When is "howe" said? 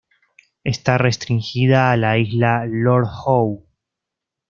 3.05-3.63